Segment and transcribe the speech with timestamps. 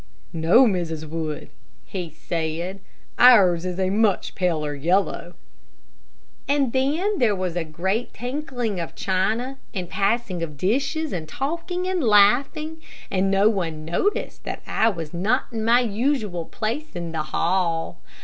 [0.33, 1.07] "No, Mrs.
[1.07, 1.51] Wood,"
[1.85, 2.79] he said;
[3.19, 5.35] "ours is a much paler yellow,"
[6.47, 11.87] and then there was a great tinkling of china, and passing of dishes, and talking
[11.87, 17.11] and laughing, and no one noticed that I was not in my usual place in
[17.11, 17.99] the hall.